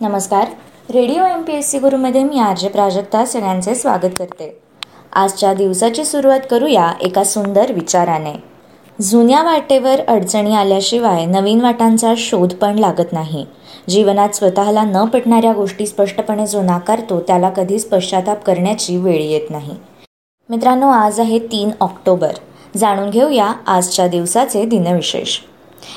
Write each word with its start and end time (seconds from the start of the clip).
नमस्कार. 0.00 0.48
Radio 0.90 1.24
M 1.24 1.42
P 1.42 1.52
S 1.52 1.70
C 1.70 1.78
गुरुमध्ये 1.78 2.22
मी 2.24 2.38
R 2.38 2.68
Prajakta 2.68 3.24
सगळ्यांचे 3.24 3.74
स्वागत 3.74 4.16
करते. 4.18 4.48
आजच्या 5.12 5.52
दिवसाची 5.54 6.04
सुरुवात 6.04 6.40
करूया 6.50 6.92
एका 7.00 7.24
सुंदर 7.24 7.72
विचाराने. 7.72 8.32
जुन्या 9.00 9.42
वाटेवर 9.42 10.00
अडचणी 10.08 10.54
आल्याशिवाय 10.54 11.24
नवीन 11.26 11.60
वाटांचा 11.60 12.12
शोध 12.16 12.54
पण 12.54 12.78
लागत 12.78 13.12
नाही. 13.12 13.44
जीवनात 13.88 14.34
स्वतःला 14.34 14.82
न 14.82 15.04
पटणाऱ्या 15.04 15.52
गोष्टी 15.52 15.86
स्पष्टपणे 15.86 16.46
जो 16.46 16.62
नाकारतो 16.62 17.20
त्याला 17.20 17.50
कधीच 17.50 17.88
पश्चाताप 17.88 18.44
करण्याची 18.44 18.96
वेळ 18.96 19.20
येत 19.20 19.50
नाही. 19.50 19.76
मित्रांनो 20.50 20.90
आज 20.90 21.20
आहे 21.20 21.38
तीन 21.38 21.70
ऑक्टोबर. 21.80 22.32
जाणून 22.76 23.10
घेऊया 23.10 23.52
आजच्या 23.66 24.08
दिवसाचे 24.08 24.64
दिनविशेष. 24.64 25.38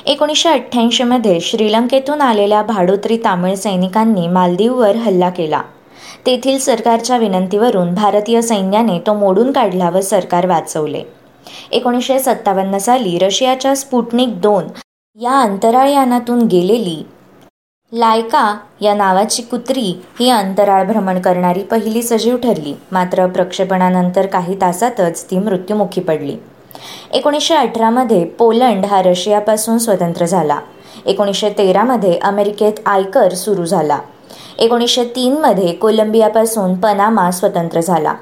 एकोणीसशे 0.05 0.49
अठ्ठ्याऐंशीमध्ये 0.49 1.39
श्रीलंकेतून 1.39 2.21
आलेल्या 2.21 2.61
भाडोत्री 2.61 3.17
तामिळ 3.17 3.55
सैनिकांनी 3.55 4.27
मालदीववर 4.27 4.95
हल्ला 4.95 5.29
केला. 5.29 5.61
तेथील 6.25 6.57
सरकारच्या 6.59 7.18
विनंतीवरून 7.18 7.93
भारतीय 7.93 8.42
सैन्याने 8.42 9.00
तो 9.00 9.14
मोडून 9.14 9.51
काढला 9.51 9.89
व 9.89 10.01
सरकार 10.01 10.45
वाचवले. 10.45 11.04
एकोणीसशे 11.71 12.19
सत्तावन्न 12.19 12.78
साली 12.78 13.18
रशियाच्या 13.18 13.75
स्पुटनिक 13.75 14.42
दोन 14.42 14.64
या 15.21 15.39
अंतराळयानातून 15.42 16.43
गेलेली 16.43 17.04
लायका 17.93 18.57
या 18.81 18.93
नावाची 18.93 19.42
कुत्री 19.42 20.01
ही 20.19 20.29
अंतराळ 20.29 20.86
भ्रमण 20.86 21.19
करणारी 21.21 21.64
पहिली 21.64 22.04
सजीव 22.04 22.37
ठरली. 22.37 22.73
मात्र 22.92 23.28
प्रक्षेपणानंतर 23.28 24.25
काही 24.25 24.61
तासातच 24.61 25.25
ती 25.31 25.37
मृत्युमुखी 25.39 26.01
पडली. 26.01 26.36
एकोणीसशे 27.14 27.56
अठरामध्ये 27.56 28.26
पोलंड 28.26 28.86
हा 28.86 29.02
रशियापासून 29.02 29.78
स्वतंत्र 29.78 30.26
झाला. 30.26 30.60
एकोणीसशे 31.06 31.50
तेरामध्ये 31.50 32.17
अमेरिकेत 32.17 32.73
आयकर 32.86 33.34
सुरू 33.34 33.66
झाला. 33.66 34.00
एकोणीसशे 34.59 35.03
तीनमध्ये 35.03 35.72
कोलंबियापासून 35.72 36.76
पनामा 36.76 37.31
स्वतंत्र 37.31 37.82
झाला. 37.82 38.14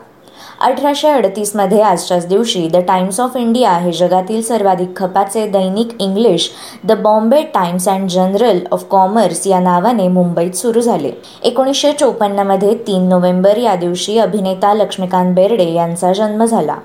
अठराशे 0.62 1.08
अडतीसमध्ये 1.08 1.82
आजच्याच 1.82 2.28
दिवशी 2.28 2.68
द 2.68 2.76
टाइम्स 2.76 3.20
ऑफ 3.20 3.32
इंडिया 3.36 3.72
हे 3.72 3.92
जगातील 3.92 4.42
सर्वाधिक 4.42 4.96
खपाचे 4.96 5.48
दैनिक 5.48 5.88
English 6.00 6.52
the 6.84 6.92
Bombay 6.92 7.42
Times 7.42 7.88
and 7.90 8.10
journal 8.10 8.60
of 8.72 8.84
commerce 8.84 9.48
या 9.48 9.60
नावाने 9.60 10.08
मुंबईत 10.08 10.52
सुरू 10.52 10.82
झाले. 10.82 11.12
एकोणीसशे 11.44 11.92
चोपन्नमध्ये 11.92 12.76
तीन 12.76 13.10
नोव्हेंबर 13.10 13.58
या 13.58 13.76
दिवशी 13.76 14.18
अभिनेता 14.18 14.74
लक्ष्मीकांत 14.74 15.36
बेर्डे 15.36 15.72
यांचा 15.74 16.14
जन्म 16.14 16.46
झाला. 16.46 16.76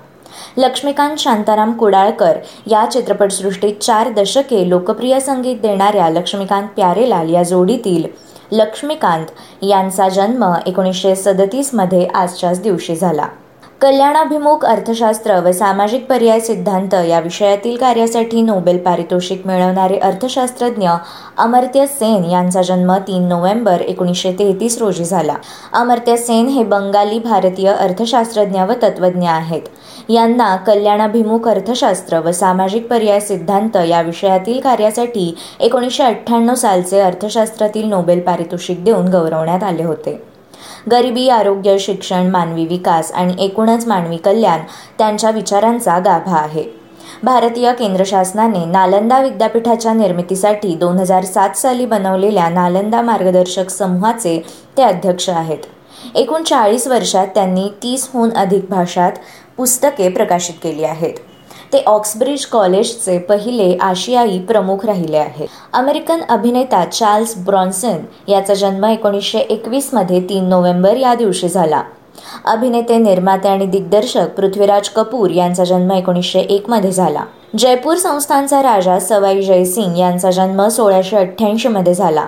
लक्ष्मीकांत 0.57 1.17
शांताराम 1.19 1.73
कुडाळकर 1.73 2.39
या 2.67 2.85
चित्रपटसृष्टीत 2.93 3.75
चार 3.75 4.09
दशके 4.09 4.69
लोकप्रिय 4.69 5.21
संगीत 5.21 5.57
देणाऱ्या 5.57 6.09
लक्ष्मीकांत 6.11 6.69
प्यारेलाल 6.69 7.35
या 7.35 7.43
जोडीतील 7.43 8.07
लक्ष्मीकांत 8.53 9.65
यांचा 9.65 10.09
जन्म 10.09 10.45
एकोणीसशे 10.67 11.15
सदतीसमध्ये 11.17 12.07
आजच्याच 12.07 12.63
दिवशी 12.63 12.97
झाला. 12.97 13.27
कल्याणाभिमुख 13.81 14.65
अर्थशास्त्र 14.65 15.39
व 15.41 15.51
सामाजिक 15.53 16.05
पर्याय 16.07 16.41
सिद्धांत 16.41 16.95
या 17.09 17.21
विषयातील 17.21 17.77
कार्यासाठी 17.77 18.43
नोबेल 18.43 18.79
पारितोषिक 18.79 19.47
मिळवणारे 19.47 19.99
अर्थशास्त्रज्ञ 19.99 20.89
अमर्त्य 21.39 21.87
सेन 21.87 22.25
यांचा 22.25 22.63
जन्म 22.63 22.93
तीन 23.07 23.27
नोव्हेंबर 23.29 23.81
एकोणीसशे 23.81 24.33
तेहतीस 24.39 24.79
रोजी 24.79 25.05
झाला. 25.05 25.35
अमर्त्य 25.73 26.17
सेन 26.17 26.49
हे 26.49 26.65
बंगाली 26.65 27.19
भारतीय 27.19 27.73
अर्थशास्त्रज्ञ 27.73 28.63
व 28.63 28.73
तत्वज्ञ 28.83 29.29
आहेत. 29.29 29.63
यांना 30.09 30.55
कल्याणाभिमुख 30.57 31.49
अर्थशास्त्र 31.49 32.21
व 32.21 32.31
सामाजिक 32.31 32.89
पर्याय 32.89 33.21
सिद्धांत 33.21 33.77
या 33.89 34.01
विषयातील 34.01 34.61
कार्यासाठी 34.61 35.35
एकोणीसशे 35.61 36.03
अठ्ठ्याण्णव 36.03 36.55
सालचे 36.55 37.01
अर्थशास्त्रातील 37.01 37.89
नोबेल 37.89 38.21
पारितोषिक 38.21 38.85
देऊन 38.85 39.09
गौरवण्यात 39.09 39.63
आले 39.63 39.85
होते. 39.85 40.30
गरिबी 40.91 41.29
आरोग्य 41.29 41.79
शिक्षण 41.79 42.31
मानवी 42.31 42.67
विकास 42.67 43.13
आणि 43.13 43.35
एकूणच 43.39 43.87
मानवी 43.87 44.17
कल्याण 44.17 44.61
त्यांच्या 44.99 45.31
विचारांचा 45.31 45.99
गाभा 45.99 46.37
आहे. 46.37 46.65
भारतीय 47.23 47.73
केंद्र 47.73 48.03
शासनाने 48.07 48.65
नालंदा 48.65 49.21
विद्यापीठाच्या 49.21 49.93
निर्मितीसाठी 49.93 50.75
दोन 50.75 50.99
हजार 50.99 51.25
सात 51.25 51.51
साली 51.51 51.87
बनवलेल्या 51.87 52.49
नालंदा 52.49 53.03
मार्गदर्शक 53.03 53.71
समूहाचे 53.71 54.39
ते 54.77 54.83
अध्यक्ष 54.83 55.29
आहेत. 55.31 55.59
एकूण 56.15 56.43
चाळीस 56.43 56.87
वर्षात 56.87 57.27
त्यांनी 57.27 57.69
तीसहून 57.83 58.31
अधिक 58.31 58.67
भाषात 58.71 59.13
पुस्तके 59.57 60.09
प्रकाशित 60.09 60.55
केली 60.63 60.85
आहेत. 60.85 61.15
ते 61.73 61.83
ऑक्सब्रिज 61.87 62.45
कॉलेजचे 62.47 63.19
पहिले 63.19 63.77
आशियाई 63.81 64.39
प्रमुख 64.39 64.85
राहिले 64.85 65.17
आहेत. 65.17 65.49
अमेरिकन 65.73 66.21
अभिनेता 66.29 66.85
चार्ल्स 66.85 67.37
ब्रॉन्सन 67.39 67.97
याचा 68.29 68.55
जन्म 68.55 68.85
एकोणीसशे 68.85 69.39
एकवीसमध्ये 69.39 70.21
तीन 70.21 70.49
नोव्हेंबर 70.49 70.97
या 70.97 71.15
दिवशी 71.15 71.49
झाला. 71.49 71.83
अभिनेते 72.45 72.97
निर्माते 72.99 73.49
आणि 73.49 73.67
दिग्दर्शक 73.67 74.35
पृथ्वीराज 74.37 74.89
कपूर 74.89 75.31
यांचा 75.31 75.65
जन्म 75.65 75.93
एकोणीसशे 75.93 76.41
एकमध्ये 76.41 76.93
झाला. 76.93 77.25
जयपूर 77.59 77.97
संस्थांचा 77.97 78.63
राजा 78.63 78.99
सवाई 78.99 79.43
जयसिंग 79.43 79.99
यांचा 79.99 80.31
जन्म 80.31 80.69
सोळाशे 80.69 81.17
अठ्ठ्याऐंशीमध्ये 81.17 81.95
झाला. 81.95 82.27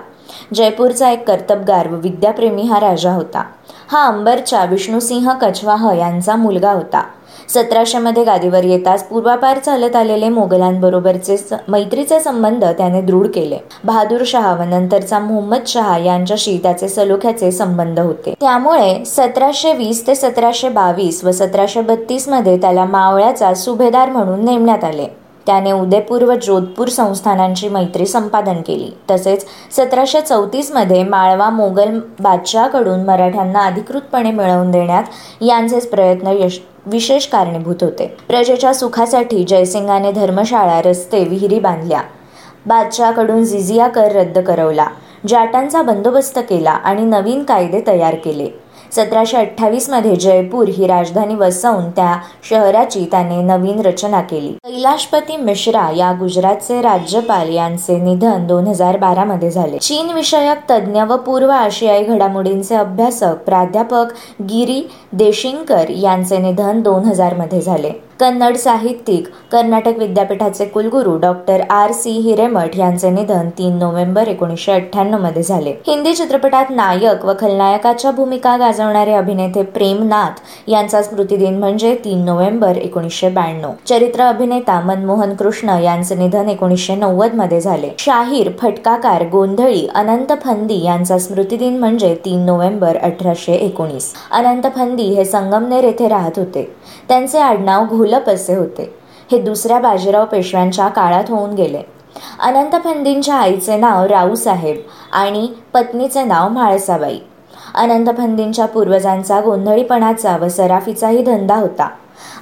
जयपूरचा 0.54 1.10
एक 1.10 1.26
कर्तबगार 1.28 1.88
व 1.88 1.94
विद्याप्रेमी 1.94 2.62
हा 2.62 2.80
राजा 2.80 3.12
होता. 3.12 3.42
हा 3.88 4.06
अंबरच्या 4.06 4.64
विष्णुसिंह 4.64 5.32
कछवाह 5.32 5.92
यांचा 5.94 6.36
मुलगा 6.36 6.72
होता. 6.72 7.02
सतराशेमध्ये 7.48 8.24
गादीवर 8.24 8.64
येताच 8.64 9.04
पूर्वापार 9.04 9.58
चालत 9.58 9.96
आलेले 9.96 10.28
मोगलांबरोबरचे 10.28 11.36
मैत्रीचे 11.68 12.20
संबंध 12.20 12.64
त्याने 12.64 13.00
दृढ 13.00 13.26
केले. 13.26 13.58
बहादूर 13.84 14.22
शहा 14.26 14.54
व 14.54 14.62
नंतरचा 14.62 15.18
मोहम्मद 15.18 15.66
शहा 15.66 15.98
यांच्याशी 15.98 16.58
त्याचे 16.62 16.88
सलोख्याचे 16.88 17.52
संबंध 17.52 18.00
होते. 18.00 18.34
त्यामुळे 18.40 19.04
सतराशे 19.04 19.72
वीस 19.72 20.06
ते 20.06 20.14
सतराशे 20.14 20.68
बावीस 20.68 21.24
व 21.24 21.30
सतराशे 21.30 21.80
बत्तीसमध्ये 21.80 22.56
त्याला 22.56 22.84
मावळ्याचा 22.84 23.54
सुभेदार 23.54 24.10
म्हणून 24.10 24.44
नेमण्यात 24.44 24.84
आले. 24.84 25.21
त्याने 25.46 25.72
उदयपूर 25.72 26.22
व 26.22 26.34
जोधपूर 26.42 26.88
संस्थानांची 26.88 27.68
मैत्री 27.68 28.06
संपादन 28.06 28.54
केली. 28.54 28.90
तसेच 29.10 29.44
सतराशे 29.72 30.20
चौतीसमध्ये 30.20 31.04
माळवा 31.04 31.50
मोगल 31.50 32.00
बादशाहकडून 32.20 33.04
मराठ्यांना 33.04 33.64
अधिकृतपणे 33.64 34.30
मिळवून 34.30 34.70
देण्यात 34.70 35.02
यांचेच 35.40 35.90
प्रयत्न 35.90 36.26
यश 36.26 36.60
विशेष 36.86 37.26
कारणीभूत 37.26 37.76
होते. 37.80 38.16
प्रजेच्या 38.28 38.74
सुखासाठी 38.74 39.44
जयसिंगाने 39.44 40.12
धर्मशाळा 40.12 40.82
रस्ते 40.82 41.24
विहिरी 41.24 41.60
बांधल्या. 41.60 42.00
बादशाहकडून 42.66 43.44
झिझिया 43.44 43.88
कर 43.88 44.12
रद्द 44.12 44.38
करवला. 44.38 44.86
जाटांचा 45.28 45.82
बंदोबस्त 45.82 46.38
केला 46.38 46.70
आणि 46.70 47.02
नवीन 47.02 47.42
कायदे 47.42 47.82
तयार 47.86 48.14
केले. 48.14 48.61
सतराशे 48.96 49.36
अठ्ठावीसमध्ये 49.36 50.16
जयपूर 50.16 50.68
ही 50.68 50.86
राजधानी 50.86 51.34
वसवून 51.34 51.90
त्या 51.90 52.14
शहराची 52.50 53.04
त्याने 53.10 53.40
नवीन 53.42 53.80
रचना 53.80 54.20
केली. 54.20 54.52
कैलाशपती 54.64 55.36
मिश्रा 55.36 55.88
या 55.96 56.12
गुजरातचे 56.12 56.80
राज्यपाल 56.82 57.54
यांचे 57.54 57.98
निधन 57.98 58.46
दोन 58.46 58.66
हजार 58.66 58.96
बारामध्ये 58.96 59.50
झाले. 59.50 59.78
चीन 59.78 60.12
विषयक 60.12 60.70
तज्ज्ञ 60.70 61.02
व 61.02 61.16
पूर्व 61.16 61.50
आशियाई 61.50 62.04
घडामोडींचे 62.04 62.74
अभ्यासक 62.74 63.42
प्राध्यापक 63.46 64.12
गिरी 64.42 64.82
देशिंकर 65.12 65.90
यांचे 65.90 66.38
निधन 66.38 66.80
दोन 66.80 67.04
हजारमध्ये 67.04 67.60
झाले. 67.60 67.90
कन्नड 68.22 68.56
साहित्यिक 68.56 69.26
कर्नाटक 69.52 69.98
विद्यापीठाचे 69.98 70.64
कुलगुरू 70.64 71.16
डॉक्टर 71.16 71.60
आर 71.70 71.92
सी 71.92 72.10
हिरेमठ 72.10 72.76
यांचे 72.76 73.10
निधन 73.10 73.48
तीन 73.48 73.78
नोव्हेंबर 73.78 74.28
एकोणीसशे 74.28 74.72
अठ्ठ्याण्णवमध्ये 74.72 75.42
झाले. 75.42 75.70
हिंदी 75.86 76.14
चित्रपटात 76.14 76.66
नायक 76.70 77.24
व 77.24 77.32
खलनायकाच्या 77.40 78.10
भूमिका 78.10 78.56
गाजवणारे 78.56 79.12
अभिनेते 79.12 79.62
प्रेम 79.62 80.02
नाथ 80.08 80.70
यांचा 80.70 81.02
स्मृतिदिन 81.02 81.58
म्हणजे 81.58 81.94
तीन 82.04 82.24
नोव्हेंबर 82.24 82.76
एकोणीसशे 82.76 83.28
ब्याण्णव. 83.28 83.70
चरित्र 83.88 84.22
अभिनेता 84.22 84.80
मनमोहन 84.80 85.34
कृष्ण 85.34 85.78
यांचे 85.82 86.14
निधन 86.14 86.48
एकोणीसशे 86.48 86.94
नव्वदमध्ये 86.94 87.60
झाले. 87.60 87.90
शाहीर 87.98 88.50
फटकाकार 88.60 89.24
गोंधळी 89.32 89.86
अनंत 89.94 90.32
फंदी 90.44 90.82
यांचा 90.84 91.18
स्मृतिदिन 91.18 91.78
म्हणजे 91.78 92.14
तीन 92.24 92.46
नोव्हेंबर 92.46 92.96
अठराशे 92.96 93.52
एकोणीस. 93.52 94.12
अनंत 94.30 94.66
फंदी 94.76 95.08
हे 95.14 95.24
संगमनेर 95.24 95.84
येथे 95.84 96.08
राहत 96.08 96.38
होते. 96.38 96.70
त्यांचे 97.08 97.38
आडनाव 97.38 97.84
घोलप 98.12 98.30
असे 98.30 98.54
होते. 98.54 98.94
हे 99.32 99.38
दुसऱ्या 99.38 99.78
बाजीराव 99.78 100.24
पेशव्यांच्या 100.24 100.88
काळात 100.88 101.24
होऊन 101.28 101.54
गेले. 101.54 101.82
अनंत 102.40 102.74
फंदींच्या 102.84 103.34
आईचे 103.34 103.76
नाव 103.76 104.04
राऊसाहेब 104.04 104.76
आणि 105.12 105.48
पत्नीचे 105.74 106.24
नाव 106.24 106.48
म्हाळसाबाई. 106.48 107.18
अनंत 107.74 108.06
फंदींच्या 108.18 108.66
पूर्वजांचा 108.66 109.40
गोंधळीपणाचा 109.40 110.36
व 110.36 110.48
सराफीचाही 110.48 111.22
धंदा 111.22 111.54
होता. 111.54 111.88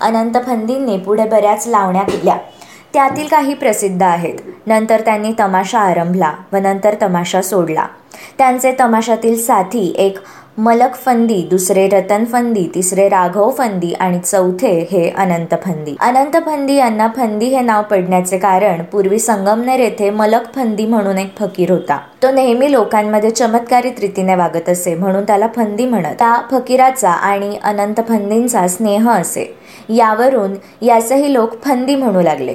अनंत 0.01 0.35
फंदींनी 0.47 0.97
पुढे 0.97 1.25
बऱ्याच 1.25 1.67
लावण्या 1.67 2.03
केल्या. 2.03 2.37
त्यातील 2.93 3.27
काही 3.29 3.55
प्रसिद्ध 3.55 4.03
आहेत. 4.03 4.39
नंतर 4.67 5.01
त्यांनी 5.01 5.33
तमाशा 5.41 5.79
आरंभला 5.79 6.33
व 6.53 6.57
नंतर 6.57 6.95
तमाशा 7.03 7.43
सोडला. 7.43 7.87
त्यांचे 8.39 8.75
तमाशातील 8.81 9.43
साथी 9.43 9.95
एक 9.99 10.19
मलक 10.63 10.95
फंदी 10.95 11.43
दुसरे 11.51 11.89
रतन 11.89 12.25
फंदी 12.25 12.71
तिसरे 12.75 13.09
राघव 13.09 13.51
फंदी 13.51 13.93
आणि 13.93 14.19
चौथे 14.19 14.89
हे 14.91 15.11
अनंत 15.11 15.55
फंदी. 15.65 15.97
अनंत 16.01 16.37
फंदी 16.47 16.75
यांना 16.75 17.09
फंदी 17.17 17.47
हे 17.47 17.61
नाव 17.61 17.83
पडण्याचे 17.83 18.39
कारण 18.39 18.83
पूर्वी 18.83 19.19
संगमनेर 19.19 19.81
येथे 19.81 20.11
मलक 20.11 20.55
फंदी 20.55 20.87
म्हणून 20.87 21.19
एक 21.19 21.37
फकीर 21.39 21.71
होता. 21.71 21.99
तो 22.23 22.31
नेहमी 22.31 22.73
लोकांमध्ये 22.73 23.31
चमत्कारित 23.31 24.01
रीतीने 24.01 24.35
वागत 24.35 24.69
असे 24.69 24.95
म्हणून 24.95 25.23
त्याला 25.23 25.49
फंदी 25.57 25.87
म्हणत. 25.87 26.15
त्या 26.19 26.43
फकीराचा 26.51 27.11
आणि 27.11 27.57
अनंत 27.65 28.01
फंदींचा 28.09 28.69
स्नेह 28.69 29.11
असे. 29.11 29.57
यावरून 29.89 30.55
याचेही 30.83 31.33
लोक 31.33 31.63
फंदी 31.63 31.97
म्हणू 31.97 32.21
लागले. 32.21 32.55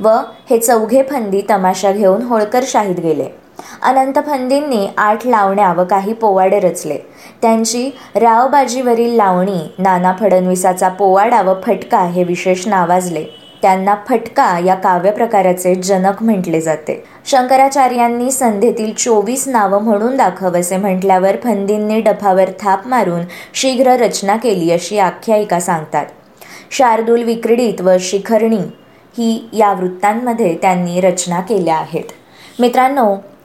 व 0.00 0.08
हे 0.50 0.58
चौघे 0.58 1.02
फंदी 1.02 1.42
तमाशा 1.50 1.92
घेऊन 1.92 2.22
होळकर 2.22 2.60
शाहीद 2.66 3.00
गेले. 3.00 3.43
अनंत 3.82 4.18
फंदींनी 4.26 4.86
आठ 4.98 5.26
लावण्या 5.26 5.72
व 5.72 5.84
काही 5.84 6.12
पोवाडे 6.12 6.60
रचले. 6.60 6.98
त्यांची 7.42 7.90
रावबाजीवरील 8.14 9.14
लावणी 9.16 9.58
नाना 9.78 10.12
फडणवीसाचा 10.20 10.88
पोवाडा 10.88 11.42
व 11.42 11.54
फटका 11.66 12.02
हे 12.04 12.24
विशेष 12.24 12.68
नावाजले. 12.68 13.24
त्यांना 13.62 13.94
फटका 14.08 14.58
या 14.58 14.74
काव्यप्रकाराचे 14.74 15.74
जनक 15.74 16.22
म्हटले 16.22 16.60
जाते. 16.60 17.04
शंकराचार्यांनी 17.26 18.30
संधेतील 18.30 18.92
चोवीस 18.92 19.48
नावं 19.48 19.82
म्हणून 19.82 20.16
दाखव 20.16 20.56
असे 20.56 20.76
म्हटल्यावर 20.76 21.36
फंदींनी 21.44 22.00
डफावर 22.00 22.50
थाप 22.60 22.86
मारून 22.86 23.20
शीघ्र 23.54 23.90
रचना 23.90 24.36
केली 24.36 24.70
अशी 24.70 24.98
आख्यायिका 24.98 25.60
सांगतात. 25.60 26.06
शार्दूल 26.70 27.22
विक्रीडित 27.22 27.80
व 27.80 27.90
शिखरणी 28.00 28.60
ही 29.18 29.48
या 29.52 29.72
वृत्तांमध्ये 29.72 30.56
त्यांनी 30.62 31.00
रचना 31.00 31.40
केल्या 31.40 31.76
आहेत. 31.76 32.04
मित्रांनो 32.60 33.14